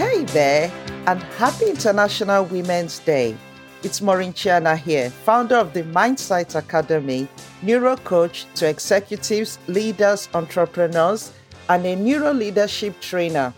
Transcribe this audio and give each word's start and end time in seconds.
Hey 0.00 0.24
there, 0.24 0.72
and 1.06 1.22
happy 1.36 1.66
International 1.68 2.46
Women's 2.46 3.00
Day. 3.00 3.36
It's 3.82 4.00
Maureen 4.00 4.32
Chiana 4.32 4.74
here, 4.74 5.10
founder 5.10 5.56
of 5.56 5.74
the 5.74 5.84
Mindsight 5.84 6.54
Academy, 6.54 7.28
neuro 7.60 7.96
coach 7.96 8.46
to 8.54 8.66
executives, 8.66 9.58
leaders, 9.68 10.30
entrepreneurs, 10.32 11.34
and 11.68 11.84
a 11.84 11.94
neuro 11.96 12.32
leadership 12.32 12.98
trainer. 13.02 13.52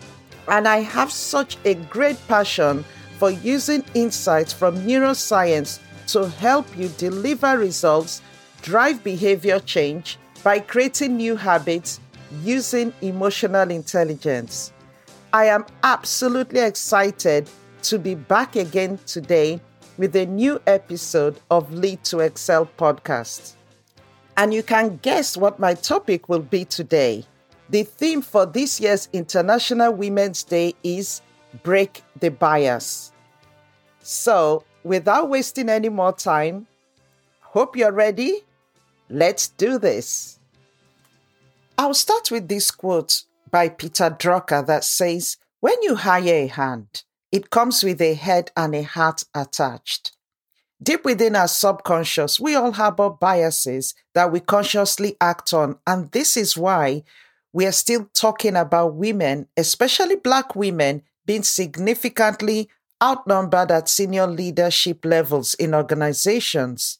And 0.49 0.67
I 0.67 0.79
have 0.81 1.13
such 1.13 1.55
a 1.63 1.75
great 1.75 2.19
passion 2.27 2.83
for 3.19 3.31
using 3.31 3.85
insights 3.93 4.51
from 4.51 4.75
neuroscience 4.85 5.79
to 6.07 6.27
help 6.27 6.67
you 6.77 6.89
deliver 6.97 7.57
results, 7.57 8.21
drive 8.61 9.01
behavior 9.01 9.61
change 9.61 10.19
by 10.43 10.59
creating 10.59 11.15
new 11.15 11.37
habits 11.37 12.01
using 12.43 12.91
emotional 13.01 13.71
intelligence. 13.71 14.72
I 15.35 15.45
am 15.45 15.65
absolutely 15.81 16.59
excited 16.59 17.49
to 17.81 17.97
be 17.97 18.13
back 18.13 18.55
again 18.55 18.99
today 19.07 19.59
with 19.97 20.15
a 20.15 20.27
new 20.27 20.61
episode 20.67 21.39
of 21.49 21.73
Lead 21.73 22.03
to 22.03 22.19
Excel 22.19 22.69
podcast. 22.77 23.55
And 24.37 24.53
you 24.53 24.61
can 24.61 24.97
guess 24.97 25.35
what 25.35 25.59
my 25.59 25.73
topic 25.73 26.29
will 26.29 26.43
be 26.43 26.65
today. 26.65 27.25
The 27.71 27.81
theme 27.81 28.21
for 28.21 28.45
this 28.45 28.79
year's 28.79 29.09
International 29.11 29.91
Women's 29.91 30.43
Day 30.43 30.75
is 30.83 31.23
Break 31.63 32.03
the 32.19 32.29
Bias. 32.29 33.11
So, 34.01 34.63
without 34.83 35.29
wasting 35.29 35.67
any 35.67 35.89
more 35.89 36.13
time, 36.13 36.67
hope 37.41 37.75
you're 37.75 37.91
ready. 37.91 38.43
Let's 39.09 39.47
do 39.47 39.79
this. 39.79 40.37
I'll 41.79 41.95
start 41.95 42.29
with 42.29 42.47
this 42.47 42.69
quote 42.69 43.23
by 43.53 43.69
Peter 43.69 44.09
Drucker 44.09 44.65
that 44.65 44.83
says, 44.83 45.37
When 45.59 45.75
you 45.83 45.93
hire 45.93 46.33
a 46.33 46.47
hand, 46.47 47.03
it 47.31 47.51
comes 47.51 47.83
with 47.83 48.01
a 48.01 48.15
head 48.15 48.51
and 48.57 48.73
a 48.73 48.81
heart 48.81 49.25
attached. 49.35 50.11
Deep 50.81 51.05
within 51.05 51.35
our 51.35 51.47
subconscious, 51.47 52.39
we 52.39 52.55
all 52.55 52.71
harbor 52.71 53.11
biases 53.11 53.93
that 54.15 54.31
we 54.31 54.39
consciously 54.39 55.15
act 55.21 55.53
on, 55.53 55.77
and 55.85 56.11
this 56.11 56.35
is 56.35 56.57
why 56.57 57.03
we 57.53 57.67
are 57.67 57.71
still 57.71 58.09
talking 58.15 58.55
about 58.55 58.95
women, 58.95 59.47
especially 59.55 60.15
Black 60.15 60.55
women, 60.55 61.03
being 61.27 61.43
significantly 61.43 62.69
outnumbered 63.01 63.71
at 63.71 63.87
senior 63.87 64.25
leadership 64.25 65.05
levels 65.05 65.53
in 65.53 65.75
organizations. 65.75 66.97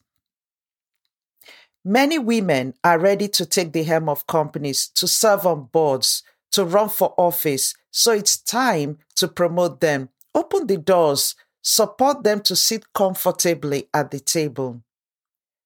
Many 1.83 2.19
women 2.19 2.75
are 2.83 2.99
ready 2.99 3.27
to 3.29 3.45
take 3.45 3.73
the 3.73 3.83
helm 3.83 4.07
of 4.07 4.27
companies, 4.27 4.87
to 4.89 5.07
serve 5.07 5.47
on 5.47 5.69
boards, 5.71 6.21
to 6.53 6.65
run 6.65 6.89
for 6.89 7.13
office. 7.17 7.75
So 7.91 8.11
it's 8.11 8.37
time 8.37 8.99
to 9.17 9.27
promote 9.27 9.81
them, 9.81 10.09
open 10.33 10.67
the 10.67 10.77
doors, 10.77 11.35
support 11.61 12.23
them 12.23 12.41
to 12.41 12.55
sit 12.55 12.93
comfortably 12.93 13.89
at 13.93 14.11
the 14.11 14.19
table. 14.19 14.81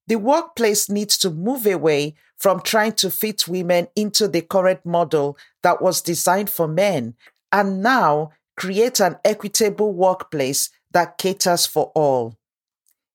The 0.08 0.16
workplace 0.16 0.90
needs 0.90 1.18
to 1.20 1.30
move 1.30 1.66
away 1.66 2.16
from 2.38 2.62
trying 2.62 2.94
to 2.94 3.12
fit 3.12 3.48
women 3.48 3.88
into 3.96 4.28
the 4.28 4.42
current 4.42 4.86
model 4.86 5.38
that 5.64 5.82
was 5.82 6.02
designed 6.02 6.50
for 6.50 6.68
men 6.68 7.16
and 7.52 7.82
now 7.82 8.32
create 8.56 9.00
an 9.00 9.18
equitable 9.26 9.94
workplace 9.94 10.70
that 10.92 11.18
caters 11.18 11.66
for 11.66 11.92
all. 11.94 12.38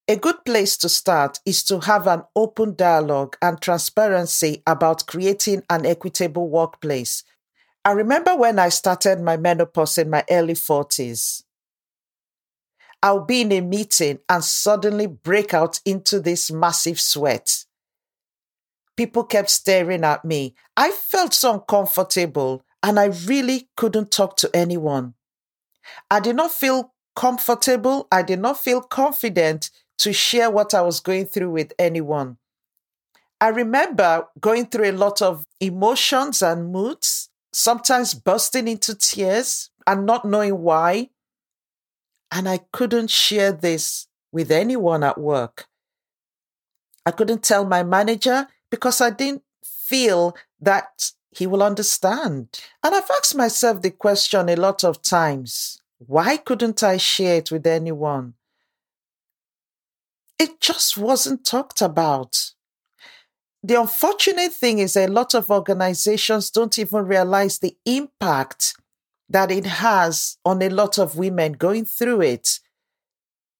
A 0.09 0.17
good 0.17 0.45
place 0.45 0.77
to 0.79 0.89
start 0.89 1.39
is 1.47 1.62
to 1.64 1.81
have 1.81 2.07
an 2.07 2.25
open 2.34 2.75
dialogue 2.75 3.36
and 3.41 3.61
transparency 3.61 4.62
about 4.67 5.07
creating 5.07 5.62
an 5.70 5.86
equitable 5.86 6.48
workplace 6.48 7.23
I 7.85 7.93
remember 7.93 8.37
when 8.37 8.59
I 8.59 8.69
started 8.69 9.21
my 9.21 9.37
menopause 9.37 9.99
in 9.99 10.09
my 10.09 10.25
early 10.31 10.55
40s. 10.55 11.43
I'll 13.03 13.25
be 13.25 13.41
in 13.41 13.51
a 13.51 13.61
meeting 13.61 14.21
and 14.29 14.45
suddenly 14.45 15.09
break 15.09 15.53
out 15.53 15.81
into 15.85 16.21
this 16.21 16.53
massive 16.53 17.01
sweat. 17.01 17.65
People 18.97 19.25
kept 19.25 19.51
staring 19.51 20.05
at 20.05 20.25
me. 20.25 20.55
I 20.77 20.92
felt 20.92 21.35
so 21.35 21.55
uncomfortable 21.55 22.63
and 22.85 23.01
I 23.01 23.07
really 23.07 23.69
couldn't 23.77 24.13
talk 24.13 24.37
to 24.39 24.51
anyone. 24.55 25.15
I 26.09 26.21
did 26.21 26.37
not 26.37 26.53
feel 26.53 26.92
comfortable. 27.17 28.07
I 28.13 28.23
did 28.23 28.39
not 28.39 28.59
feel 28.59 28.81
confident 28.81 29.71
to 29.98 30.13
share 30.13 30.51
what 30.51 30.73
I 30.73 30.83
was 30.83 31.01
going 31.01 31.27
through 31.27 31.51
with 31.51 31.73
anyone. 31.81 32.37
I 33.41 33.48
remember 33.48 34.29
going 34.41 34.67
through 34.67 34.91
a 34.91 34.92
lot 34.92 35.21
of 35.21 35.45
emotions 35.61 36.42
and 36.42 36.71
moods 36.71 37.29
sometimes 37.52 38.14
bursting 38.14 38.68
into 38.68 38.95
tears 38.95 39.70
and 39.86 40.07
not 40.07 40.24
knowing 40.24 40.58
why. 40.58 41.11
And 42.30 42.48
I 42.48 42.61
couldn't 42.73 43.11
share 43.11 43.52
this 43.52 44.07
with 44.33 44.51
anyone 44.51 45.02
at 45.02 45.18
work. 45.18 45.67
I 47.05 47.11
couldn't 47.11 47.42
tell 47.42 47.64
my 47.64 47.83
manager 47.83 48.46
because 48.70 49.01
I 49.01 49.11
didn't 49.11 49.42
feel 49.64 50.35
that 50.61 51.12
he 51.30 51.46
will 51.46 51.62
understand. 51.62 52.61
And 52.83 52.95
I've 52.95 53.11
asked 53.11 53.35
myself 53.35 53.83
the 53.83 53.91
question 53.91 54.48
a 54.48 54.57
lot 54.57 54.85
of 54.85 55.02
times 55.02 55.79
why 55.98 56.36
couldn't 56.36 56.83
I 56.83 56.96
share 56.96 57.36
it 57.36 57.52
with 57.52 57.67
anyone? 57.67 58.35
It 60.39 60.61
just 60.61 60.98
wasn't 60.98 61.45
talked 61.45 61.80
about 61.80 62.52
the 63.62 63.80
unfortunate 63.80 64.52
thing 64.52 64.78
is 64.80 64.96
a 64.96 65.06
lot 65.06 65.34
of 65.34 65.50
organizations 65.50 66.50
don't 66.50 66.78
even 66.78 67.06
realize 67.06 67.58
the 67.58 67.77
impact 67.86 68.74
that 69.28 69.50
it 69.50 69.64
has 69.64 70.36
on 70.45 70.61
a 70.62 70.68
lot 70.68 70.98
of 70.98 71.17
women 71.17 71.52
going 71.52 71.84
through 71.84 72.23
it. 72.23 72.58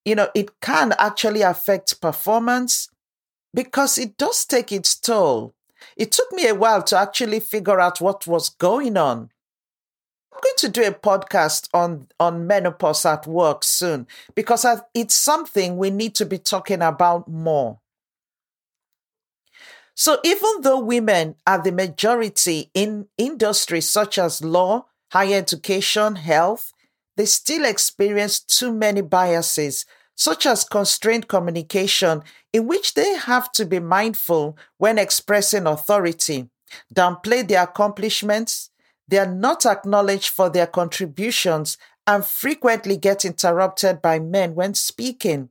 You 0.05 0.17
know, 0.17 0.29
it 0.35 0.61
can 0.61 0.93
actually 0.99 1.43
affect 1.43 2.01
performance 2.01 2.91
because 3.55 3.97
it 3.97 4.17
does 4.17 4.45
take 4.45 4.73
its 4.73 4.99
toll. 4.99 5.55
It 5.97 6.11
took 6.11 6.33
me 6.33 6.49
a 6.49 6.55
while 6.55 6.83
to 6.85 6.99
actually 6.99 7.41
figure 7.41 7.81
out 7.81 8.01
what 8.01 8.27
was 8.27 8.49
going 8.49 8.97
on. 8.97 9.31
I'm 10.33 10.41
going 10.43 10.57
to 10.59 10.69
do 10.69 10.83
a 10.83 10.93
podcast 10.93 11.69
on, 11.73 12.09
on 12.19 12.47
menopause 12.47 13.05
at 13.05 13.27
work 13.27 13.63
soon 13.63 14.09
because 14.35 14.67
it's 14.95 15.15
something 15.15 15.77
we 15.77 15.91
need 15.91 16.15
to 16.17 16.27
be 16.27 16.39
talking 16.39 16.83
about 16.83 17.29
more. 17.29 17.82
So 19.95 20.19
even 20.25 20.63
though 20.63 20.81
women 20.81 21.37
are 21.47 21.63
the 21.63 21.73
majority 21.73 22.71
in 22.75 23.09
industries 23.19 23.89
such 23.89 24.19
as 24.19 24.43
law, 24.43 24.87
higher 25.13 25.37
education, 25.39 26.17
health, 26.17 26.73
they 27.17 27.27
still 27.27 27.65
experience 27.65 28.41
too 28.41 28.73
many 28.73 29.03
biases, 29.03 29.85
such 30.15 30.47
as 30.47 30.65
constrained 30.65 31.29
communication, 31.29 32.23
in 32.53 32.67
which 32.67 32.95
they 32.95 33.17
have 33.17 33.53
to 33.53 33.67
be 33.67 33.81
mindful 33.81 34.57
when 34.79 34.99
expressing 34.99 35.67
authority, 35.67 36.49
downplay 36.95 37.47
their 37.47 37.65
accomplishments, 37.65 38.71
they 39.09 39.19
are 39.19 39.27
not 39.27 39.67
acknowledged 39.67 40.31
for 40.31 40.49
their 40.49 40.67
contributions, 40.67 41.77
and 42.07 42.25
frequently 42.25 42.97
get 42.97 43.25
interrupted 43.25 44.01
by 44.01 44.19
men 44.19 44.55
when 44.55 44.75
speaking. 44.75 45.51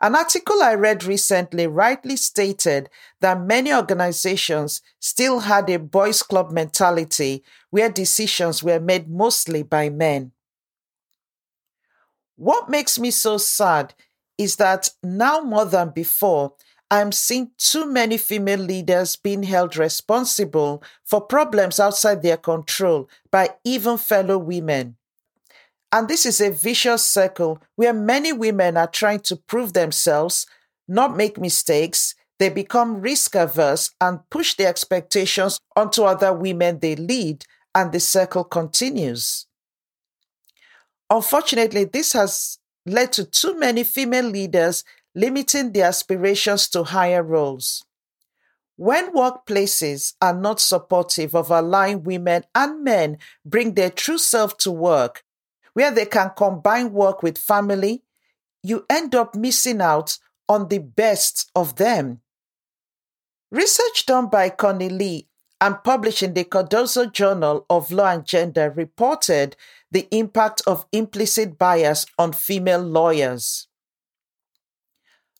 An 0.00 0.14
article 0.14 0.62
I 0.62 0.74
read 0.74 1.02
recently 1.02 1.66
rightly 1.66 2.16
stated 2.16 2.88
that 3.20 3.40
many 3.40 3.74
organizations 3.74 4.80
still 5.00 5.40
had 5.40 5.68
a 5.68 5.78
boys' 5.78 6.22
club 6.22 6.52
mentality 6.52 7.42
where 7.70 7.90
decisions 7.90 8.62
were 8.62 8.78
made 8.78 9.10
mostly 9.10 9.64
by 9.64 9.90
men. 9.90 10.32
What 12.36 12.68
makes 12.68 12.96
me 13.00 13.10
so 13.10 13.38
sad 13.38 13.94
is 14.38 14.54
that 14.56 14.90
now 15.02 15.40
more 15.40 15.64
than 15.64 15.90
before, 15.90 16.52
I'm 16.90 17.10
seeing 17.10 17.50
too 17.58 17.84
many 17.84 18.16
female 18.18 18.60
leaders 18.60 19.16
being 19.16 19.42
held 19.42 19.76
responsible 19.76 20.80
for 21.04 21.20
problems 21.20 21.80
outside 21.80 22.22
their 22.22 22.36
control 22.36 23.10
by 23.32 23.56
even 23.64 23.98
fellow 23.98 24.38
women. 24.38 24.97
And 25.90 26.08
this 26.08 26.26
is 26.26 26.40
a 26.40 26.50
vicious 26.50 27.04
circle 27.06 27.62
where 27.76 27.94
many 27.94 28.32
women 28.32 28.76
are 28.76 28.86
trying 28.86 29.20
to 29.20 29.36
prove 29.36 29.72
themselves, 29.72 30.46
not 30.86 31.16
make 31.16 31.38
mistakes. 31.38 32.14
They 32.38 32.50
become 32.50 33.00
risk 33.00 33.34
averse 33.34 33.90
and 34.00 34.20
push 34.30 34.54
the 34.54 34.66
expectations 34.66 35.58
onto 35.74 36.04
other 36.04 36.32
women 36.32 36.78
they 36.78 36.94
lead, 36.94 37.44
and 37.74 37.90
the 37.92 38.00
circle 38.00 38.44
continues. 38.44 39.46
Unfortunately, 41.10 41.84
this 41.84 42.12
has 42.12 42.58
led 42.84 43.12
to 43.14 43.24
too 43.24 43.58
many 43.58 43.82
female 43.82 44.26
leaders 44.26 44.84
limiting 45.14 45.72
their 45.72 45.86
aspirations 45.86 46.68
to 46.68 46.84
higher 46.84 47.22
roles. 47.22 47.84
When 48.76 49.12
workplaces 49.12 50.14
are 50.22 50.34
not 50.34 50.60
supportive 50.60 51.34
of 51.34 51.50
allowing 51.50 52.04
women 52.04 52.44
and 52.54 52.84
men 52.84 53.18
bring 53.44 53.74
their 53.74 53.90
true 53.90 54.18
self 54.18 54.56
to 54.58 54.70
work, 54.70 55.24
where 55.78 55.92
they 55.92 56.06
can 56.06 56.32
combine 56.36 56.92
work 56.92 57.22
with 57.22 57.38
family, 57.38 58.02
you 58.64 58.84
end 58.90 59.14
up 59.14 59.36
missing 59.36 59.80
out 59.80 60.18
on 60.48 60.66
the 60.66 60.78
best 60.78 61.48
of 61.54 61.76
them. 61.76 62.20
Research 63.52 64.04
done 64.04 64.26
by 64.26 64.48
Connie 64.48 64.88
Lee 64.88 65.28
and 65.60 65.76
published 65.84 66.24
in 66.24 66.34
the 66.34 66.42
Cardozo 66.42 67.06
Journal 67.06 67.64
of 67.70 67.92
Law 67.92 68.08
and 68.08 68.26
Gender 68.26 68.72
reported 68.74 69.54
the 69.88 70.08
impact 70.10 70.62
of 70.66 70.84
implicit 70.90 71.56
bias 71.56 72.06
on 72.18 72.32
female 72.32 72.82
lawyers. 72.82 73.68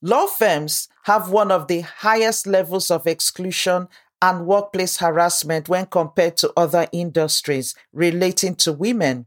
Law 0.00 0.29
firms 0.29 0.88
have 1.06 1.31
one 1.31 1.50
of 1.50 1.67
the 1.67 1.81
highest 1.81 2.46
levels 2.46 2.93
of 2.93 3.08
exclusion 3.08 3.88
and 4.23 4.46
workplace 4.46 4.99
harassment 4.99 5.69
when 5.69 5.87
compared 5.87 6.37
to 6.37 6.52
other 6.56 6.87
industries 6.93 7.75
relating 7.93 8.55
to 8.55 8.73
women. 8.73 9.26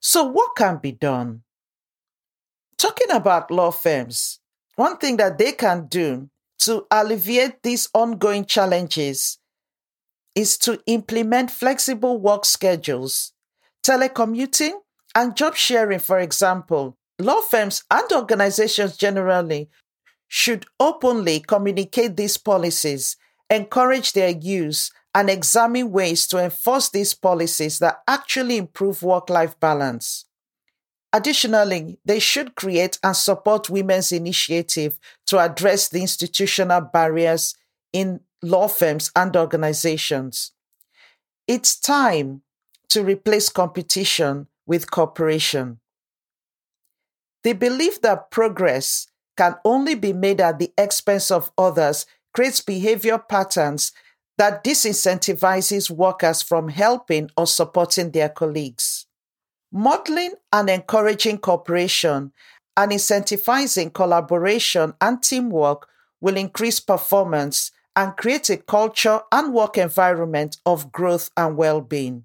So, 0.00 0.24
what 0.24 0.56
can 0.56 0.78
be 0.78 0.92
done? 0.92 1.42
Talking 2.78 3.10
about 3.10 3.50
law 3.50 3.70
firms, 3.70 4.40
one 4.76 4.96
thing 4.96 5.18
that 5.18 5.36
they 5.36 5.52
can 5.52 5.86
do 5.86 6.30
to 6.60 6.86
alleviate 6.90 7.62
these 7.62 7.88
ongoing 7.92 8.46
challenges 8.46 9.38
is 10.34 10.56
to 10.58 10.80
implement 10.86 11.50
flexible 11.50 12.18
work 12.18 12.44
schedules, 12.44 13.32
telecommuting, 13.82 14.72
and 15.14 15.36
job 15.36 15.56
sharing, 15.56 15.98
for 15.98 16.18
example. 16.18 16.96
Law 17.18 17.42
firms 17.42 17.84
and 17.90 18.10
organizations 18.12 18.96
generally 18.96 19.68
should 20.28 20.64
openly 20.78 21.40
communicate 21.40 22.16
these 22.16 22.38
policies, 22.38 23.16
encourage 23.50 24.12
their 24.12 24.30
use, 24.30 24.92
and 25.14 25.28
examine 25.28 25.90
ways 25.90 26.26
to 26.28 26.38
enforce 26.38 26.88
these 26.88 27.14
policies 27.14 27.78
that 27.80 28.02
actually 28.06 28.56
improve 28.56 29.02
work 29.02 29.28
life 29.28 29.58
balance. 29.58 30.26
Additionally, 31.12 31.98
they 32.04 32.20
should 32.20 32.54
create 32.54 32.98
and 33.02 33.16
support 33.16 33.68
women's 33.68 34.12
initiative 34.12 34.98
to 35.26 35.38
address 35.38 35.88
the 35.88 36.00
institutional 36.00 36.80
barriers 36.80 37.56
in 37.92 38.20
law 38.42 38.68
firms 38.68 39.10
and 39.16 39.36
organizations. 39.36 40.52
It's 41.48 41.78
time 41.78 42.42
to 42.90 43.02
replace 43.02 43.48
competition 43.48 44.46
with 44.66 44.90
cooperation. 44.90 45.80
The 47.42 47.54
belief 47.54 48.00
that 48.02 48.30
progress 48.30 49.08
can 49.36 49.56
only 49.64 49.96
be 49.96 50.12
made 50.12 50.40
at 50.40 50.58
the 50.58 50.72
expense 50.78 51.30
of 51.30 51.50
others 51.58 52.06
creates 52.32 52.60
behavior 52.60 53.18
patterns 53.18 53.92
that 54.40 54.64
disincentivizes 54.64 55.90
workers 55.90 56.40
from 56.40 56.70
helping 56.70 57.28
or 57.36 57.46
supporting 57.46 58.10
their 58.10 58.30
colleagues. 58.30 59.04
Modeling 59.70 60.32
and 60.50 60.70
encouraging 60.70 61.36
cooperation 61.36 62.32
and 62.74 62.90
incentivizing 62.90 63.92
collaboration 63.92 64.94
and 64.98 65.22
teamwork 65.22 65.86
will 66.22 66.38
increase 66.38 66.80
performance 66.80 67.70
and 67.94 68.16
create 68.16 68.48
a 68.48 68.56
culture 68.56 69.20
and 69.30 69.52
work 69.52 69.76
environment 69.76 70.56
of 70.64 70.90
growth 70.90 71.28
and 71.36 71.58
well 71.58 71.82
being. 71.82 72.24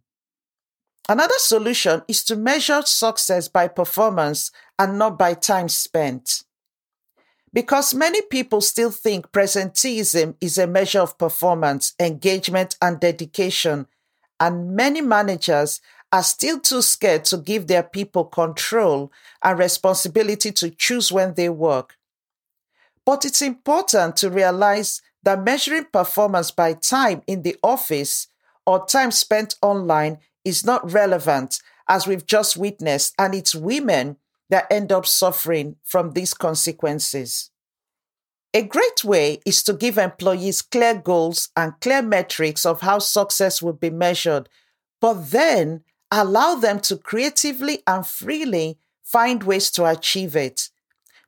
Another 1.09 1.37
solution 1.37 2.01
is 2.07 2.23
to 2.23 2.37
measure 2.37 2.81
success 2.85 3.49
by 3.49 3.67
performance 3.67 4.51
and 4.79 4.97
not 4.97 5.19
by 5.19 5.33
time 5.33 5.67
spent. 5.67 6.45
Because 7.55 7.93
many 7.93 8.21
people 8.21 8.59
still 8.59 8.91
think 8.91 9.31
presenteeism 9.31 10.35
is 10.41 10.57
a 10.57 10.67
measure 10.67 10.99
of 10.99 11.17
performance, 11.17 11.93
engagement, 11.97 12.75
and 12.81 12.99
dedication, 12.99 13.87
and 14.41 14.75
many 14.75 14.99
managers 14.99 15.79
are 16.11 16.21
still 16.21 16.59
too 16.59 16.81
scared 16.81 17.23
to 17.25 17.37
give 17.37 17.67
their 17.67 17.81
people 17.81 18.25
control 18.25 19.09
and 19.41 19.57
responsibility 19.57 20.51
to 20.51 20.69
choose 20.69 21.13
when 21.13 21.35
they 21.35 21.47
work. 21.47 21.95
But 23.05 23.23
it's 23.23 23.41
important 23.41 24.17
to 24.17 24.29
realize 24.29 25.01
that 25.23 25.41
measuring 25.41 25.85
performance 25.85 26.51
by 26.51 26.73
time 26.73 27.21
in 27.25 27.43
the 27.43 27.55
office 27.63 28.27
or 28.65 28.85
time 28.85 29.11
spent 29.11 29.55
online 29.61 30.17
is 30.43 30.65
not 30.65 30.91
relevant, 30.91 31.61
as 31.87 32.05
we've 32.05 32.25
just 32.25 32.57
witnessed, 32.57 33.13
and 33.17 33.33
it's 33.33 33.55
women 33.55 34.17
that 34.49 34.67
end 34.71 34.91
up 34.91 35.05
suffering 35.05 35.75
from 35.83 36.11
these 36.11 36.33
consequences. 36.33 37.51
A 38.53 38.63
great 38.63 39.03
way 39.03 39.41
is 39.45 39.63
to 39.63 39.73
give 39.73 39.97
employees 39.97 40.61
clear 40.61 40.95
goals 40.95 41.49
and 41.57 41.73
clear 41.81 42.01
metrics 42.01 42.65
of 42.65 42.81
how 42.81 42.99
success 42.99 43.61
will 43.61 43.73
be 43.73 43.89
measured, 43.89 44.47
but 45.01 45.31
then 45.31 45.83
allow 46.09 46.55
them 46.55 46.79
to 46.79 46.97
creatively 46.97 47.83
and 47.85 48.07
freely 48.07 48.77
find 49.03 49.43
ways 49.43 49.69
to 49.71 49.85
achieve 49.85 50.35
it. 50.35 50.69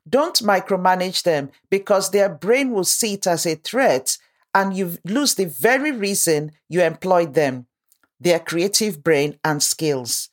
Don't 0.08 0.36
micromanage 0.36 1.22
them 1.22 1.50
because 1.68 2.10
their 2.10 2.30
brain 2.30 2.70
will 2.70 2.84
see 2.84 3.14
it 3.14 3.26
as 3.26 3.44
a 3.44 3.56
threat 3.56 4.16
and 4.54 4.74
you 4.74 4.96
lose 5.04 5.34
the 5.34 5.44
very 5.44 5.92
reason 5.92 6.52
you 6.68 6.80
employed 6.82 7.34
them 7.34 7.66
their 8.20 8.40
creative 8.40 9.02
brain 9.02 9.38
and 9.44 9.62
skills. 9.62 10.28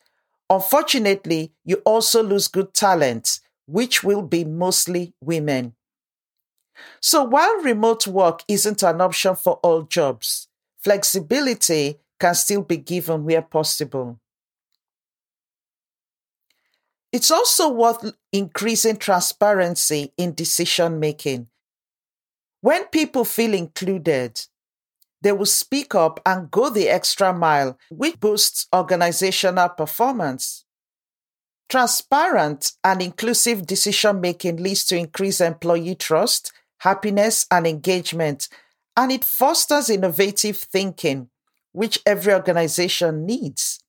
Unfortunately, 0.49 1.53
you 1.63 1.77
also 1.85 2.21
lose 2.23 2.47
good 2.47 2.73
talent, 2.73 3.39
which 3.65 4.03
will 4.03 4.21
be 4.21 4.43
mostly 4.43 5.13
women. 5.21 5.75
So 7.01 7.23
while 7.23 7.57
remote 7.61 8.05
work 8.07 8.43
isn't 8.47 8.83
an 8.83 8.99
option 9.01 9.35
for 9.35 9.55
all 9.63 9.83
jobs, 9.83 10.47
flexibility 10.79 11.99
can 12.19 12.35
still 12.35 12.61
be 12.63 12.77
given 12.77 13.23
where 13.23 13.41
possible. 13.41 14.19
It's 17.11 17.31
also 17.31 17.69
worth 17.69 18.13
increasing 18.31 18.97
transparency 18.97 20.13
in 20.17 20.33
decision 20.35 20.99
making. 20.99 21.47
When 22.61 22.85
people 22.87 23.23
feel 23.23 23.53
included, 23.53 24.41
they 25.25 25.31
will 25.31 25.47
speak 25.47 25.95
up 25.95 26.19
and 26.23 26.51
go 26.51 26.69
the 26.69 26.87
extra 26.87 27.33
mile, 27.33 27.79
which 27.89 28.19
boosts 28.19 28.67
organizational 28.71 29.69
performance. 29.69 30.65
Transparent 31.67 32.73
and 32.83 33.01
inclusive 33.01 33.65
decision 33.65 34.21
making 34.21 34.57
leads 34.57 34.85
to 34.85 34.95
increased 34.95 35.41
employee 35.41 35.95
trust, 35.95 36.53
happiness, 36.81 37.47
and 37.49 37.65
engagement, 37.65 38.49
and 38.95 39.11
it 39.11 39.23
fosters 39.23 39.89
innovative 39.89 40.57
thinking, 40.57 41.31
which 41.71 41.97
every 42.05 42.31
organization 42.31 43.25
needs. 43.25 43.79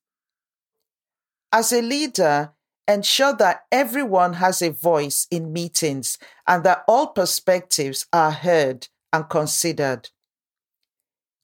As 1.51 1.71
a 1.71 1.83
leader, 1.83 2.53
ensure 2.87 3.35
that 3.35 3.65
everyone 3.71 4.33
has 4.33 4.63
a 4.63 4.71
voice 4.71 5.27
in 5.29 5.53
meetings 5.53 6.17
and 6.47 6.63
that 6.63 6.83
all 6.87 7.05
perspectives 7.05 8.07
are 8.11 8.31
heard 8.31 8.87
and 9.13 9.29
considered. 9.29 10.09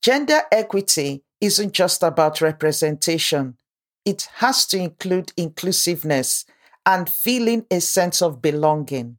Gender 0.03 0.41
equity 0.51 1.23
isn't 1.39 1.71
just 1.71 2.03
about 2.03 2.41
representation, 2.41 3.55
it 4.03 4.27
has 4.35 4.65
to 4.65 4.77
include 4.77 5.31
inclusiveness 5.37 6.43
and 6.85 7.09
feeling 7.09 7.65
a 7.71 7.79
sense 7.79 8.21
of 8.21 8.41
belonging. 8.41 9.17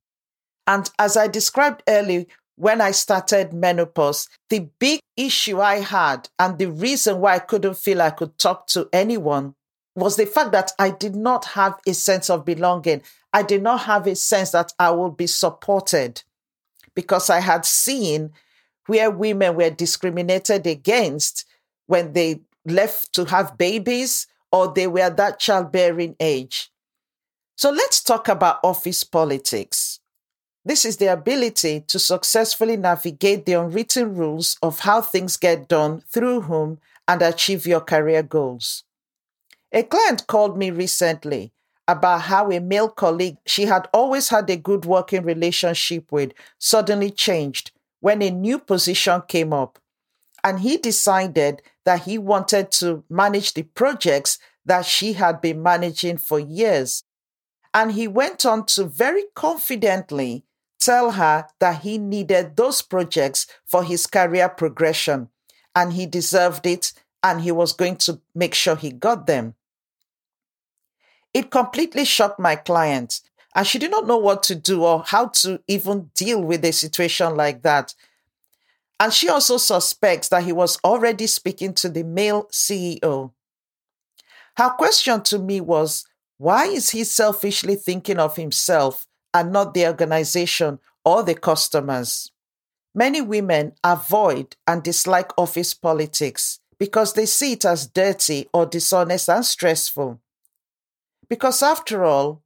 And 0.67 0.91
as 0.99 1.17
I 1.17 1.27
described 1.29 1.83
earlier, 1.89 2.27
when 2.57 2.83
I 2.83 2.91
started 2.91 3.55
menopause, 3.55 4.29
the 4.51 4.69
big 4.79 5.01
issue 5.17 5.59
I 5.59 5.77
had 5.77 6.29
and 6.39 6.59
the 6.59 6.71
reason 6.71 7.19
why 7.19 7.37
I 7.37 7.39
couldn't 7.39 7.79
feel 7.79 8.03
I 8.03 8.11
could 8.11 8.37
talk 8.39 8.67
to 8.69 8.91
anyone 8.93 9.55
was 9.97 10.17
the 10.17 10.27
fact 10.27 10.53
that 10.53 10.73
I 10.79 10.91
did 10.91 11.17
not 11.17 11.47
have 11.47 11.77
a 11.87 11.95
sense 11.95 12.29
of 12.29 12.45
belonging. 12.45 13.03
I 13.33 13.43
did 13.43 13.63
not 13.63 13.81
have 13.83 14.07
a 14.07 14.15
sense 14.15 14.51
that 14.51 14.73
I 14.79 14.91
would 14.91 15.17
be 15.17 15.29
supported 15.29 16.23
because 16.95 17.31
I 17.31 17.41
had 17.41 17.65
seen 17.65 18.33
where 18.87 19.11
women 19.11 19.57
were 19.57 19.71
discriminated 19.71 20.67
against 20.67 21.47
when 21.87 22.13
they 22.13 22.41
left 22.65 23.13
to 23.15 23.25
have 23.27 23.59
babies 23.59 24.27
or 24.53 24.73
they 24.73 24.87
were 24.87 25.11
that 25.11 25.39
childbearing 25.39 26.17
age. 26.21 26.71
So 27.57 27.71
let's 27.71 28.03
talk 28.03 28.29
about 28.29 28.61
office 28.63 29.05
politics. 29.05 30.01
This 30.65 30.85
is 30.85 30.97
the 30.97 31.13
ability 31.13 31.85
to 31.89 31.99
successfully 31.99 32.77
navigate 32.77 33.45
the 33.45 33.53
unwritten 33.53 34.17
rules 34.17 34.57
of 34.63 34.81
how 34.81 35.03
things 35.03 35.37
get 35.37 35.69
done 35.69 36.03
through 36.09 36.43
whom 36.43 36.79
and 37.07 37.21
achieve 37.21 37.67
your 37.67 37.83
career 37.83 38.23
goals. 38.23 38.85
A 39.73 39.83
client 39.83 40.27
called 40.27 40.57
me 40.57 40.71
recently 40.71 41.53
about 41.87 42.23
how 42.23 42.51
a 42.51 42.61
male 42.61 42.89
colleague 42.89 43.37
she 43.45 43.67
had 43.67 43.89
always 43.93 44.31
had 44.31 44.49
a 44.49 44.57
good 44.57 44.87
working 44.87 45.23
relationship 45.23 46.11
with 46.11 46.33
suddenly 46.59 47.11
changed 47.11 47.73
when 48.05 48.21
a 48.21 48.31
new 48.31 48.59
position 48.59 49.23
came 49.27 49.51
up. 49.51 49.79
And 50.45 50.61
he 50.61 50.77
decided 50.77 51.63
that 51.87 52.03
he 52.03 52.19
wanted 52.19 52.71
to 52.73 53.03
manage 53.09 53.55
the 53.55 53.63
projects 53.63 54.39
that 54.67 54.85
she 54.85 55.15
had 55.15 55.41
been 55.41 55.63
managing 55.63 56.19
for 56.19 56.39
years. 56.39 57.03
And 57.73 57.93
he 57.93 58.07
went 58.07 58.45
on 58.45 58.67
to 58.67 58.85
very 58.85 59.25
confidently 59.35 60.45
tell 60.79 61.13
her 61.13 61.47
that 61.61 61.81
he 61.81 61.97
needed 61.97 62.59
those 62.59 62.83
projects 62.83 63.47
for 63.65 63.83
his 63.83 64.07
career 64.07 64.51
progression 64.51 65.31
and 65.75 65.95
he 65.95 66.05
deserved 66.05 66.67
it 66.67 66.93
and 67.23 67.41
he 67.41 67.53
was 67.53 67.73
going 67.73 67.97
to 67.97 68.21
make 68.35 68.53
sure 68.53 68.77
he 68.77 68.91
got 68.91 69.27
them. 69.27 69.55
It 71.33 71.51
completely 71.51 72.05
shocked 72.05 72.39
my 72.39 72.55
client 72.55 73.23
and 73.55 73.67
she 73.67 73.79
did 73.79 73.91
not 73.91 74.07
know 74.07 74.17
what 74.17 74.43
to 74.45 74.55
do 74.55 74.83
or 74.83 75.05
how 75.07 75.29
to 75.29 75.61
even 75.69 76.11
deal 76.15 76.43
with 76.43 76.65
a 76.65 76.73
situation 76.73 77.37
like 77.37 77.63
that. 77.63 77.95
And 78.99 79.13
she 79.13 79.29
also 79.29 79.57
suspects 79.59 80.29
that 80.29 80.45
he 80.45 80.53
was 80.53 80.79
already 80.85 81.27
speaking 81.27 81.75
to 81.75 81.89
the 81.89 82.05
male 82.05 82.45
CEO. 82.53 83.33
Her 84.57 84.71
question 84.71 85.23
to 85.23 85.39
me 85.39 85.61
was 85.61 86.07
why 86.39 86.67
is 86.67 86.91
he 86.91 87.05
selfishly 87.05 87.77
thinking 87.77 88.19
of 88.19 88.37
himself 88.37 89.07
and 89.33 89.53
not 89.53 89.75
the 89.75 89.87
organization 89.87 90.79
or 91.05 91.23
the 91.23 91.35
customers? 91.35 92.31
Many 92.95 93.21
women 93.21 93.73
avoid 93.83 94.57
and 94.67 94.83
dislike 94.83 95.33
office 95.37 95.75
politics 95.75 96.61
because 96.79 97.15
they 97.15 97.27
see 97.27 97.53
it 97.53 97.65
as 97.65 97.87
dirty 97.87 98.49
or 98.53 98.67
dishonest 98.67 99.29
and 99.29 99.45
stressful. 99.45 100.21
Because 101.29 101.63
after 101.63 102.05
all, 102.05 102.44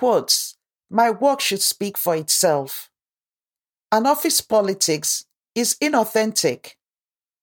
quotes, 0.00 0.56
my 0.90 1.10
work 1.10 1.40
should 1.40 1.60
speak 1.60 1.98
for 1.98 2.16
itself. 2.16 2.90
An 3.92 4.06
office 4.06 4.40
politics 4.40 5.26
is 5.54 5.76
inauthentic. 5.82 6.76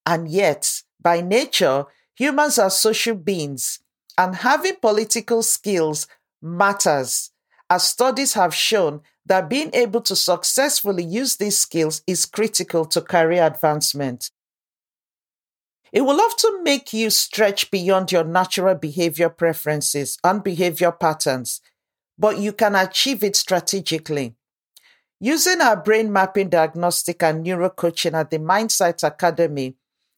And 0.07 0.27
yet, 0.27 0.81
by 0.99 1.21
nature, 1.21 1.85
humans 2.15 2.57
are 2.57 2.71
social 2.71 3.13
beings, 3.13 3.79
and 4.17 4.37
having 4.37 4.77
political 4.81 5.43
skills 5.43 6.07
matters, 6.41 7.31
as 7.69 7.87
studies 7.87 8.33
have 8.33 8.55
shown 8.55 9.01
that 9.27 9.49
being 9.49 9.69
able 9.73 10.01
to 10.01 10.15
successfully 10.15 11.03
use 11.03 11.35
these 11.35 11.59
skills 11.59 12.01
is 12.07 12.25
critical 12.25 12.85
to 12.85 13.01
career 13.01 13.45
advancement. 13.45 14.31
It 15.91 16.01
will 16.01 16.19
often 16.19 16.63
make 16.63 16.91
you 16.91 17.11
stretch 17.11 17.69
beyond 17.69 18.11
your 18.11 18.23
natural 18.23 18.73
behavior 18.73 19.29
preferences 19.29 20.17
and 20.23 20.43
behavior 20.43 20.91
patterns, 20.91 21.61
but 22.17 22.39
you 22.39 22.53
can 22.53 22.75
achieve 22.75 23.23
it 23.23 23.35
strategically. 23.35 24.35
Using 25.19 25.61
our 25.61 25.75
brain 25.75 26.11
mapping 26.11 26.49
diagnostic 26.49 27.23
and 27.23 27.43
neuro 27.43 27.69
coaching 27.69 28.13
at 28.13 28.29
the 28.29 28.39
Mindsight 28.39 29.03
Academy, 29.03 29.75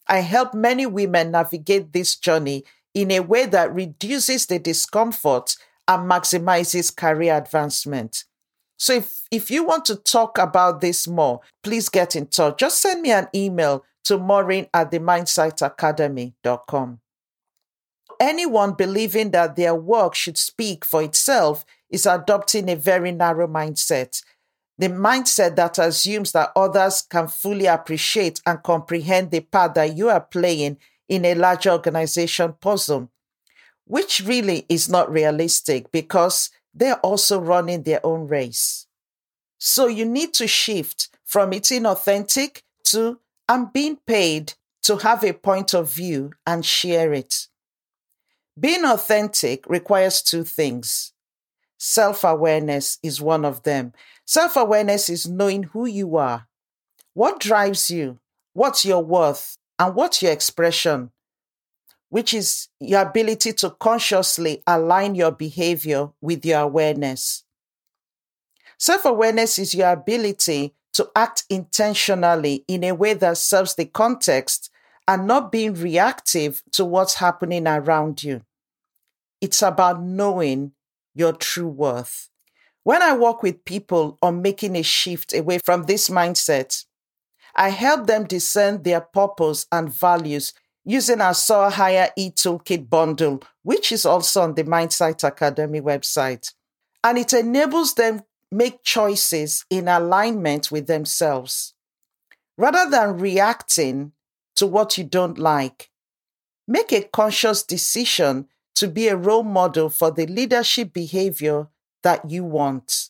I 0.08 0.20
help 0.20 0.54
many 0.54 0.86
women 0.86 1.32
navigate 1.32 1.94
this 1.94 2.16
journey 2.16 2.64
in 2.94 3.12
a 3.12 3.22
way 3.22 3.46
that 3.46 3.74
reduces 3.74 4.48
the 4.48 4.60
discomfort 4.60 5.56
and 5.88 6.10
maximizes 6.10 6.96
career 6.96 7.38
advancement. 7.38 8.26
So 8.78 8.94
if, 8.94 9.22
if 9.32 9.52
you 9.52 9.66
want 9.66 9.86
to 9.86 9.96
talk 9.96 10.38
about 10.38 10.82
this 10.82 11.08
more, 11.08 11.40
please 11.64 11.90
get 11.90 12.16
in 12.16 12.28
touch. 12.28 12.60
Just 12.60 12.82
send 12.82 13.02
me 13.02 13.12
an 13.12 13.28
email 13.36 13.84
to 14.06 14.18
maureen 14.18 14.68
at 14.74 14.92
the 14.92 15.00
mindsightacademy.com. 15.00 17.00
Anyone 18.20 18.74
believing 18.74 19.32
that 19.32 19.56
their 19.56 19.76
work 19.76 20.14
should 20.14 20.38
speak 20.38 20.84
for 20.84 21.02
itself 21.02 21.66
is 21.90 22.06
adopting 22.06 22.70
a 22.70 22.76
very 22.76 23.12
narrow 23.12 23.48
mindset 23.48 24.22
the 24.80 24.88
mindset 24.88 25.58
that 25.58 25.78
assumes 25.78 26.32
that 26.32 26.54
others 26.56 27.02
can 27.02 27.28
fully 27.28 27.66
appreciate 27.66 28.42
and 28.46 28.64
comprehend 28.64 29.30
the 29.30 29.42
part 29.42 29.74
that 29.76 29.98
you 29.98 30.08
are 30.08 30.22
playing 30.22 30.78
in 31.10 31.26
a 31.26 31.36
larger 31.36 31.72
organization 31.72 32.54
puzzle, 32.62 33.12
which 33.84 34.22
really 34.22 34.66
is 34.70 34.88
not 34.88 35.12
realistic 35.12 35.92
because 35.92 36.50
they're 36.74 37.00
also 37.02 37.42
running 37.42 37.84
their 37.84 38.00
own 38.06 38.26
race. 38.30 38.88
So 39.58 39.88
you 39.88 40.06
need 40.06 40.34
to 40.36 40.48
shift 40.48 41.10
from 41.26 41.52
it 41.52 41.64
inauthentic 41.64 42.62
to 42.86 43.20
I'm 43.50 43.66
being 43.66 43.98
paid 44.08 44.54
to 44.84 44.96
have 44.98 45.26
a 45.26 45.34
point 45.34 45.74
of 45.74 45.92
view 45.92 46.32
and 46.48 46.66
share 46.66 47.12
it. 47.12 47.48
Being 48.60 48.84
authentic 48.84 49.66
requires 49.70 50.22
two 50.22 50.44
things. 50.44 51.14
Self 51.78 52.24
awareness 52.24 52.98
is 53.02 53.22
one 53.22 53.46
of 53.46 53.64
them. 53.64 53.94
Self 54.26 54.58
awareness 54.58 55.10
is 55.10 55.28
knowing 55.28 55.64
who 55.64 55.86
you 55.86 56.18
are, 56.18 56.48
what 57.14 57.40
drives 57.40 57.90
you, 57.90 58.20
what's 58.54 58.84
your 58.84 59.04
worth, 59.04 59.58
and 59.78 59.96
what's 59.96 60.22
your 60.22 60.32
expression, 60.32 61.12
which 62.10 62.34
is 62.34 62.68
your 62.80 63.02
ability 63.02 63.54
to 63.54 63.70
consciously 63.70 64.62
align 64.68 65.16
your 65.16 65.32
behavior 65.32 66.10
with 66.20 66.46
your 66.46 66.62
awareness. 66.62 67.44
Self 68.78 69.06
awareness 69.06 69.58
is 69.58 69.74
your 69.74 69.92
ability 69.92 70.74
to 70.94 71.10
act 71.16 71.44
intentionally 71.50 72.66
in 72.68 72.84
a 72.84 72.92
way 72.92 73.14
that 73.14 73.38
serves 73.38 73.76
the 73.76 73.86
context 73.86 74.70
and 75.08 75.28
not 75.28 75.52
being 75.52 75.76
reactive 75.76 76.62
to 76.72 76.84
what's 76.84 77.16
happening 77.16 77.66
around 77.68 78.22
you. 78.22 78.42
It's 79.42 79.62
about 79.62 80.02
knowing 80.02 80.74
your 81.16 81.34
true 81.34 81.68
worth. 81.68 82.30
When 82.84 83.02
I 83.02 83.16
work 83.16 83.44
with 83.44 83.66
people 83.66 84.18
on 84.22 84.42
making 84.42 84.76
a 84.76 84.84
shift 84.84 85.34
away 85.34 85.60
from 85.64 85.84
this 85.84 86.10
mindset, 86.10 86.86
I 87.56 87.70
help 87.70 88.08
them 88.08 88.26
discern 88.26 88.84
their 88.84 89.02
purpose 89.02 89.66
and 89.72 89.94
values 89.94 90.54
using 90.86 91.22
our 91.22 91.34
Soar 91.34 91.70
Higher 91.70 92.10
e 92.16 92.32
Toolkit 92.32 92.90
bundle, 92.90 93.44
which 93.64 93.92
is 93.92 94.06
also 94.06 94.42
on 94.42 94.56
the 94.56 94.64
Mindsight 94.64 95.24
Academy 95.24 95.82
website. 95.82 96.54
And 97.04 97.18
it 97.18 97.34
enables 97.34 97.94
them 97.94 98.24
make 98.52 98.84
choices 98.84 99.66
in 99.70 99.88
alignment 99.88 100.72
with 100.72 100.88
themselves. 100.88 101.74
Rather 102.58 102.90
than 102.90 103.18
reacting 103.18 104.14
to 104.56 104.66
what 104.66 104.98
you 104.98 105.04
don't 105.04 105.38
like, 105.38 105.90
make 106.68 106.92
a 106.92 107.04
conscious 107.04 107.64
decision 107.64 108.48
to 108.80 108.88
be 108.88 109.10
a 109.10 109.16
role 109.16 109.44
model 109.44 109.90
for 109.90 110.10
the 110.10 110.26
leadership 110.26 110.94
behavior 110.94 111.68
that 112.02 112.32
you 112.32 112.46
want. 112.46 113.10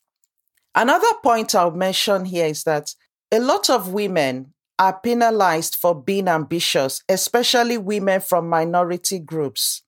Another 0.73 1.13
point 1.21 1.53
I'll 1.53 1.69
mention 1.69 2.25
here 2.25 2.47
is 2.47 2.63
that 2.63 2.95
a 3.31 3.39
lot 3.39 3.69
of 3.69 3.93
women 3.93 4.53
are 4.79 4.99
penalized 4.99 5.75
for 5.75 5.93
being 5.93 6.27
ambitious, 6.27 7.03
especially 7.07 7.77
women 7.77 8.19
from 8.19 8.49
minority 8.49 9.19
groups. 9.19 9.83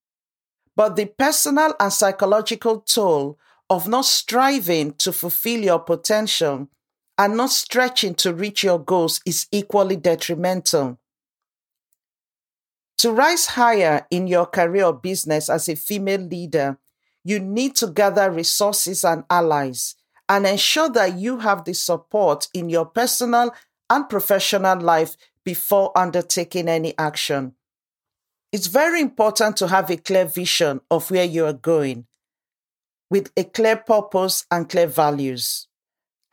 But 0.75 0.95
the 0.97 1.05
personal 1.05 1.73
and 1.79 1.91
psychological 1.91 2.81
toll 2.81 3.39
of 3.67 3.87
not 3.87 4.05
striving 4.05 4.93
to 4.99 5.11
fulfill 5.11 5.61
your 5.61 5.79
potential 5.79 6.67
and 7.17 7.37
not 7.37 7.49
stretching 7.49 8.13
to 8.15 8.33
reach 8.35 8.63
your 8.63 8.77
goals 8.77 9.19
is 9.25 9.47
equally 9.51 9.95
detrimental. 9.95 10.99
To 13.01 13.11
rise 13.11 13.47
higher 13.47 14.05
in 14.11 14.27
your 14.27 14.45
career 14.45 14.85
or 14.85 14.93
business 14.93 15.49
as 15.49 15.67
a 15.67 15.75
female 15.75 16.21
leader, 16.21 16.77
you 17.23 17.39
need 17.39 17.75
to 17.77 17.87
gather 17.87 18.29
resources 18.29 19.03
and 19.03 19.23
allies 19.27 19.95
and 20.29 20.45
ensure 20.45 20.87
that 20.89 21.17
you 21.17 21.39
have 21.39 21.65
the 21.65 21.73
support 21.73 22.47
in 22.53 22.69
your 22.69 22.85
personal 22.85 23.55
and 23.89 24.07
professional 24.07 24.79
life 24.79 25.17
before 25.43 25.97
undertaking 25.97 26.69
any 26.69 26.95
action. 26.99 27.53
It's 28.51 28.67
very 28.67 29.01
important 29.01 29.57
to 29.57 29.67
have 29.69 29.89
a 29.89 29.97
clear 29.97 30.25
vision 30.25 30.81
of 30.91 31.09
where 31.09 31.25
you 31.25 31.47
are 31.47 31.53
going 31.53 32.05
with 33.09 33.31
a 33.35 33.45
clear 33.45 33.77
purpose 33.77 34.45
and 34.51 34.69
clear 34.69 34.85
values. 34.85 35.67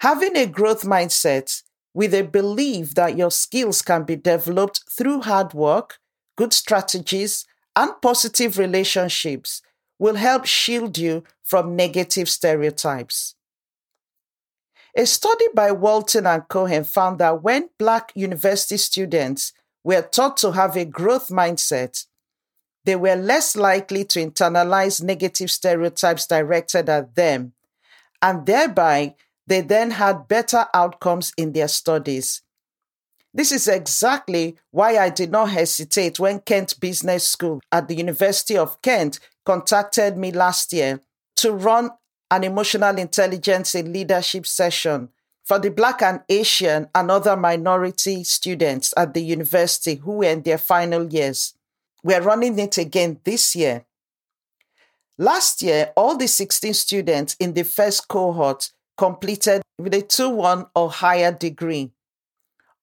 Having 0.00 0.36
a 0.36 0.44
growth 0.44 0.82
mindset 0.82 1.62
with 1.94 2.12
a 2.12 2.24
belief 2.24 2.94
that 2.94 3.16
your 3.16 3.30
skills 3.30 3.80
can 3.80 4.04
be 4.04 4.16
developed 4.16 4.84
through 4.90 5.22
hard 5.22 5.54
work 5.54 5.98
good 6.38 6.52
strategies, 6.52 7.44
and 7.74 7.90
positive 8.00 8.58
relationships 8.58 9.60
will 9.98 10.14
help 10.14 10.46
shield 10.46 10.96
you 10.96 11.24
from 11.42 11.74
negative 11.74 12.28
stereotypes. 12.28 13.34
A 14.96 15.04
study 15.04 15.46
by 15.52 15.72
Walton 15.72 16.26
and 16.26 16.46
Cohen 16.48 16.84
found 16.84 17.18
that 17.18 17.42
when 17.42 17.70
Black 17.76 18.12
university 18.14 18.76
students 18.76 19.52
were 19.82 20.02
taught 20.02 20.36
to 20.38 20.52
have 20.52 20.76
a 20.76 20.84
growth 20.84 21.28
mindset, 21.28 22.06
they 22.84 22.94
were 22.94 23.16
less 23.16 23.56
likely 23.56 24.04
to 24.04 24.24
internalize 24.24 25.02
negative 25.02 25.50
stereotypes 25.50 26.24
directed 26.26 26.88
at 26.88 27.16
them, 27.16 27.52
and 28.22 28.46
thereby 28.46 29.16
they 29.46 29.60
then 29.60 29.90
had 29.90 30.28
better 30.28 30.66
outcomes 30.72 31.32
in 31.36 31.52
their 31.52 31.68
studies. 31.68 32.42
This 33.34 33.52
is 33.52 33.68
exactly 33.68 34.56
why 34.70 34.96
I 34.96 35.10
did 35.10 35.30
not 35.30 35.50
hesitate 35.50 36.18
when 36.18 36.40
Kent 36.40 36.80
Business 36.80 37.28
School 37.28 37.60
at 37.70 37.86
the 37.86 37.94
University 37.94 38.56
of 38.56 38.80
Kent 38.80 39.20
contacted 39.44 40.16
me 40.16 40.32
last 40.32 40.72
year 40.72 41.00
to 41.36 41.52
run 41.52 41.90
an 42.30 42.44
emotional 42.44 42.98
intelligence 42.98 43.74
in 43.74 43.92
leadership 43.92 44.46
session 44.46 45.10
for 45.44 45.58
the 45.58 45.70
Black 45.70 46.02
and 46.02 46.20
Asian 46.28 46.88
and 46.94 47.10
other 47.10 47.36
minority 47.36 48.24
students 48.24 48.92
at 48.96 49.14
the 49.14 49.22
university 49.22 49.94
who 49.94 50.12
were 50.12 50.24
in 50.24 50.42
their 50.42 50.58
final 50.58 51.10
years. 51.10 51.54
We're 52.02 52.20
running 52.20 52.58
it 52.58 52.76
again 52.76 53.20
this 53.24 53.56
year. 53.56 53.84
Last 55.16 55.62
year, 55.62 55.92
all 55.96 56.16
the 56.16 56.28
16 56.28 56.74
students 56.74 57.36
in 57.40 57.54
the 57.54 57.64
first 57.64 58.08
cohort 58.08 58.70
completed 58.96 59.62
with 59.78 59.94
a 59.94 60.02
2 60.02 60.28
1 60.28 60.66
or 60.74 60.90
higher 60.90 61.32
degree. 61.32 61.92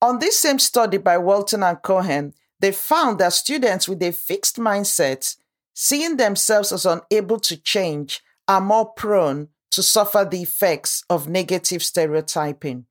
On 0.06 0.20
this 0.20 0.38
same 0.38 0.60
study 0.60 1.00
by 1.00 1.18
Walton 1.18 1.64
and 1.64 1.82
Cohen, 1.82 2.36
they 2.60 2.72
found 2.72 3.18
that 3.18 3.34
students 3.34 3.90
with 3.90 4.04
a 4.04 4.12
fixed 4.12 4.58
mindset, 4.58 5.36
seeing 5.74 6.18
themselves 6.18 6.72
as 6.72 6.86
unable 6.86 7.40
to 7.40 7.58
change, 7.58 8.22
are 8.48 8.62
more 8.62 8.86
prone 8.86 9.48
to 9.72 9.82
suffer 9.82 10.24
the 10.24 10.44
effects 10.44 11.04
of 11.10 11.28
negative 11.28 11.82
stereotyping. 11.82 12.86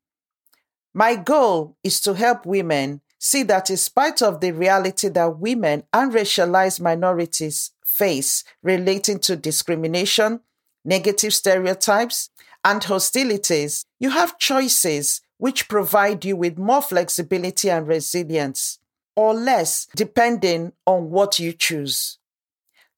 My 0.92 1.14
goal 1.14 1.76
is 1.84 2.00
to 2.00 2.14
help 2.14 2.46
women 2.46 3.00
see 3.20 3.44
that, 3.44 3.70
in 3.70 3.76
spite 3.76 4.20
of 4.20 4.40
the 4.40 4.50
reality 4.50 5.06
that 5.06 5.38
women 5.38 5.84
and 5.92 6.12
racialized 6.12 6.80
minorities 6.80 7.70
face 7.86 8.42
relating 8.60 9.20
to 9.20 9.36
discrimination, 9.36 10.40
negative 10.84 11.32
stereotypes, 11.32 12.30
and 12.64 12.82
hostilities, 12.82 13.86
you 14.00 14.10
have 14.10 14.36
choices 14.36 15.20
which 15.38 15.68
provide 15.68 16.24
you 16.24 16.36
with 16.36 16.58
more 16.58 16.82
flexibility 16.82 17.70
and 17.70 17.86
resilience, 17.86 18.78
or 19.16 19.34
less, 19.34 19.86
depending 19.96 20.72
on 20.86 21.10
what 21.10 21.38
you 21.38 21.52
choose. 21.52 22.18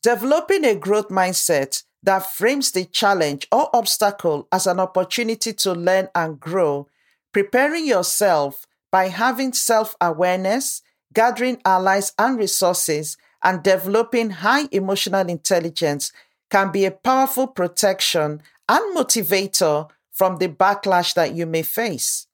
Developing 0.02 0.64
a 0.64 0.74
growth 0.74 1.08
mindset 1.08 1.82
that 2.02 2.30
frames 2.32 2.70
the 2.70 2.84
challenge 2.84 3.48
or 3.50 3.68
obstacle 3.74 4.46
as 4.52 4.66
an 4.66 4.78
opportunity 4.78 5.52
to 5.52 5.72
learn 5.72 6.08
and 6.14 6.38
grow, 6.38 6.88
preparing 7.32 7.86
yourself 7.86 8.66
by 8.92 9.08
having 9.08 9.52
self 9.52 9.96
awareness, 10.00 10.82
gathering 11.12 11.60
allies 11.64 12.12
and 12.18 12.38
resources, 12.38 13.16
and 13.42 13.62
developing 13.62 14.30
high 14.30 14.68
emotional 14.72 15.28
intelligence 15.28 16.12
can 16.50 16.70
be 16.70 16.84
a 16.84 16.90
powerful 16.90 17.46
protection 17.46 18.40
and 18.68 18.96
motivator 18.96 19.88
from 20.16 20.38
the 20.38 20.48
backlash 20.48 21.12
that 21.12 21.34
you 21.34 21.44
may 21.44 21.62
face. 21.62 22.26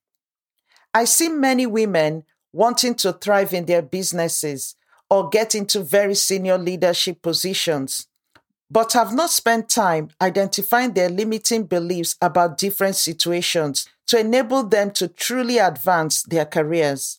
I 0.94 1.04
see 1.04 1.28
many 1.28 1.66
women 1.66 2.22
wanting 2.52 2.94
to 2.94 3.12
thrive 3.12 3.52
in 3.52 3.66
their 3.66 3.82
businesses 3.82 4.76
or 5.10 5.28
get 5.28 5.56
into 5.56 5.82
very 5.82 6.14
senior 6.14 6.56
leadership 6.56 7.22
positions, 7.22 8.06
but 8.70 8.92
have 8.92 9.12
not 9.12 9.30
spent 9.30 9.68
time 9.68 10.10
identifying 10.20 10.92
their 10.92 11.08
limiting 11.08 11.64
beliefs 11.64 12.14
about 12.22 12.56
different 12.56 12.94
situations 12.94 13.88
to 14.06 14.18
enable 14.18 14.62
them 14.62 14.92
to 14.92 15.08
truly 15.08 15.58
advance 15.58 16.22
their 16.22 16.44
careers. 16.44 17.18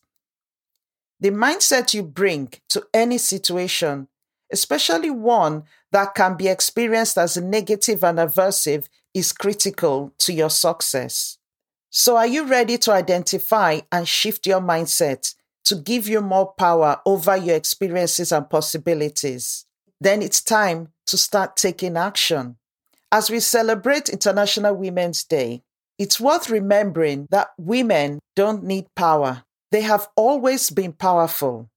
The 1.19 1.31
mindset 1.31 1.93
you 1.93 2.03
bring 2.03 2.53
to 2.69 2.87
any 2.93 3.17
situation, 3.17 4.07
especially 4.51 5.09
one 5.09 5.63
that 5.91 6.15
can 6.15 6.37
be 6.37 6.47
experienced 6.47 7.17
as 7.17 7.35
negative 7.37 8.03
and 8.03 8.17
aversive, 8.17 8.87
is 9.13 9.31
critical 9.31 10.13
to 10.19 10.33
your 10.33 10.49
success. 10.49 11.37
So, 11.89 12.17
are 12.17 12.27
you 12.27 12.45
ready 12.45 12.77
to 12.79 12.91
identify 12.91 13.81
and 13.91 14.07
shift 14.07 14.47
your 14.47 14.61
mindset 14.61 15.35
to 15.65 15.75
give 15.75 16.07
you 16.07 16.21
more 16.21 16.53
power 16.57 16.99
over 17.05 17.37
your 17.37 17.55
experiences 17.55 18.31
and 18.31 18.49
possibilities? 18.49 19.65
Then 20.01 20.21
it's 20.21 20.41
time 20.41 20.89
to 21.05 21.17
start 21.17 21.55
taking 21.55 21.95
action. 21.95 22.57
As 23.11 23.29
we 23.29 23.39
celebrate 23.39 24.09
International 24.09 24.75
Women's 24.75 25.23
Day, 25.23 25.61
it's 25.99 26.19
worth 26.19 26.49
remembering 26.49 27.27
that 27.29 27.49
women 27.57 28.19
don't 28.35 28.63
need 28.63 28.87
power. 28.95 29.43
They 29.71 29.81
have 29.81 30.07
always 30.15 30.71
been 30.71 30.93
powerful. 30.93 31.69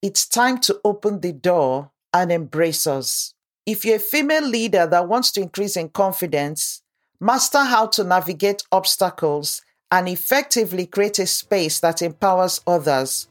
It's 0.00 0.28
time 0.28 0.58
to 0.60 0.80
open 0.84 1.20
the 1.20 1.32
door 1.32 1.90
and 2.14 2.30
embrace 2.30 2.86
us. 2.86 3.34
If 3.64 3.84
you're 3.84 3.96
a 3.96 4.00
female 4.00 4.46
leader 4.46 4.86
that 4.86 5.08
wants 5.08 5.30
to 5.32 5.40
increase 5.40 5.76
in 5.76 5.90
confidence, 5.90 6.82
master 7.20 7.64
how 7.64 7.86
to 7.86 8.02
navigate 8.02 8.62
obstacles, 8.72 9.62
and 9.92 10.08
effectively 10.08 10.86
create 10.86 11.18
a 11.18 11.26
space 11.26 11.78
that 11.80 12.00
empowers 12.02 12.60
others. 12.66 13.28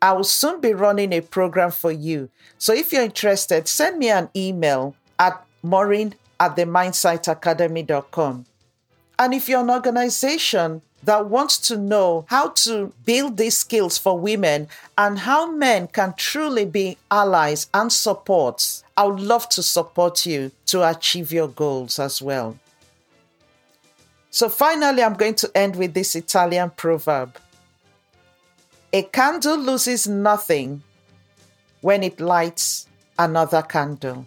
I 0.00 0.12
will 0.12 0.22
soon 0.22 0.60
be 0.60 0.74
running 0.74 1.12
a 1.12 1.22
program 1.22 1.70
for 1.70 1.90
you. 1.90 2.30
So 2.58 2.74
if 2.74 2.92
you're 2.92 3.02
interested, 3.02 3.66
send 3.66 3.98
me 3.98 4.10
an 4.10 4.28
email 4.36 4.94
at 5.18 5.44
maureen 5.62 6.14
at 6.38 6.56
themindsightacademy.com. 6.56 8.44
And 9.18 9.34
if 9.34 9.48
you're 9.48 9.62
an 9.62 9.70
organization 9.70 10.82
that 11.02 11.26
wants 11.26 11.58
to 11.58 11.76
know 11.76 12.24
how 12.28 12.48
to 12.48 12.92
build 13.04 13.36
these 13.36 13.56
skills 13.56 13.96
for 13.98 14.18
women 14.18 14.68
and 14.96 15.20
how 15.20 15.50
men 15.50 15.86
can 15.86 16.12
truly 16.16 16.64
be 16.64 16.98
allies 17.10 17.68
and 17.72 17.92
supports, 17.92 18.82
I 18.96 19.04
would 19.04 19.20
love 19.20 19.48
to 19.50 19.62
support 19.62 20.26
you 20.26 20.50
to 20.66 20.88
achieve 20.88 21.32
your 21.32 21.48
goals 21.48 21.98
as 21.98 22.20
well. 22.20 22.58
So 24.30 24.48
finally, 24.48 25.02
I'm 25.02 25.14
going 25.14 25.36
to 25.36 25.50
end 25.54 25.76
with 25.76 25.94
this 25.94 26.14
Italian 26.14 26.70
proverb 26.70 27.38
A 28.92 29.02
candle 29.04 29.56
loses 29.56 30.08
nothing 30.08 30.82
when 31.80 32.02
it 32.02 32.20
lights 32.20 32.86
another 33.18 33.62
candle. 33.62 34.26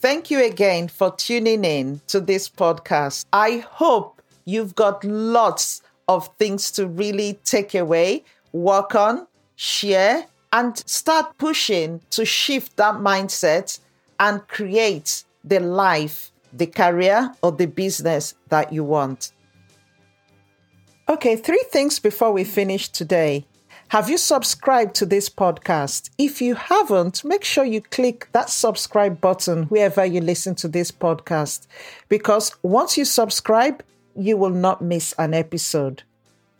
Thank 0.00 0.30
you 0.30 0.44
again 0.44 0.88
for 0.88 1.14
tuning 1.14 1.64
in 1.64 2.00
to 2.08 2.20
this 2.20 2.48
podcast. 2.48 3.26
I 3.32 3.58
hope 3.58 4.21
you've 4.44 4.74
got 4.74 5.04
lots 5.04 5.82
of 6.08 6.28
things 6.38 6.70
to 6.72 6.86
really 6.86 7.38
take 7.44 7.74
away, 7.74 8.24
work 8.52 8.94
on, 8.94 9.26
share, 9.56 10.26
and 10.52 10.76
start 10.88 11.38
pushing 11.38 12.00
to 12.10 12.24
shift 12.24 12.76
that 12.76 12.96
mindset 12.96 13.78
and 14.20 14.46
create 14.48 15.24
the 15.44 15.60
life 15.60 16.32
the 16.52 16.66
career 16.66 17.32
or 17.42 17.52
the 17.52 17.66
business 17.66 18.34
that 18.48 18.72
you 18.72 18.84
want. 18.84 19.32
Okay, 21.08 21.36
three 21.36 21.64
things 21.70 21.98
before 21.98 22.32
we 22.32 22.44
finish 22.44 22.88
today. 22.88 23.44
Have 23.88 24.08
you 24.08 24.16
subscribed 24.16 24.94
to 24.96 25.06
this 25.06 25.28
podcast? 25.28 26.08
If 26.16 26.40
you 26.40 26.54
haven't, 26.54 27.24
make 27.24 27.44
sure 27.44 27.64
you 27.64 27.82
click 27.82 28.28
that 28.32 28.48
subscribe 28.48 29.20
button 29.20 29.64
wherever 29.64 30.04
you 30.04 30.20
listen 30.20 30.54
to 30.56 30.68
this 30.68 30.90
podcast 30.90 31.66
because 32.08 32.56
once 32.62 32.96
you 32.96 33.04
subscribe, 33.04 33.82
you 34.16 34.36
will 34.36 34.50
not 34.50 34.82
miss 34.82 35.14
an 35.18 35.34
episode. 35.34 36.02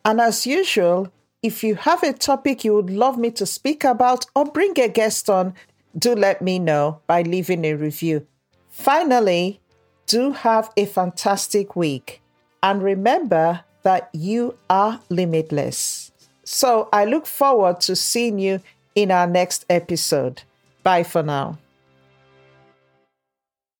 And 0.04 0.20
as 0.20 0.46
usual, 0.46 1.12
if 1.42 1.64
you 1.64 1.74
have 1.74 2.02
a 2.02 2.12
topic 2.12 2.64
you 2.64 2.74
would 2.74 2.90
love 2.90 3.18
me 3.18 3.30
to 3.32 3.46
speak 3.46 3.84
about 3.84 4.26
or 4.34 4.44
bring 4.44 4.78
a 4.78 4.88
guest 4.88 5.28
on, 5.28 5.54
do 5.96 6.14
let 6.14 6.40
me 6.42 6.58
know 6.58 7.00
by 7.06 7.22
leaving 7.22 7.64
a 7.64 7.74
review. 7.74 8.26
Finally, 8.70 9.60
do 10.06 10.32
have 10.32 10.70
a 10.76 10.86
fantastic 10.86 11.76
week. 11.76 12.20
And 12.62 12.82
remember 12.82 13.64
that 13.82 14.08
you 14.12 14.56
are 14.70 15.00
limitless. 15.08 16.12
So 16.44 16.88
I 16.92 17.04
look 17.04 17.26
forward 17.26 17.80
to 17.82 17.96
seeing 17.96 18.38
you 18.38 18.60
in 18.94 19.10
our 19.10 19.26
next 19.26 19.64
episode. 19.68 20.42
Bye 20.82 21.02
for 21.02 21.22
now. 21.22 21.58